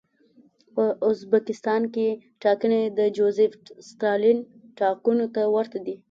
په 0.75 0.83
ازبکستان 1.09 1.81
کې 1.93 2.07
ټاکنې 2.43 2.81
د 2.97 2.99
جوزېف 3.15 3.53
ستالین 3.89 4.37
ټاکنو 4.79 5.25
ته 5.35 5.41
ورته 5.55 5.77
دي. 5.85 5.95